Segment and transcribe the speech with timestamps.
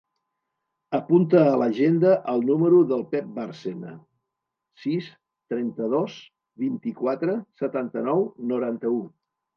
[0.99, 3.93] Apunta a l'agenda el número del Pep Barcena:
[4.85, 5.11] sis,
[5.55, 6.17] trenta-dos,
[6.65, 8.25] vint-i-quatre, setanta-nou,
[8.55, 9.03] noranta-u.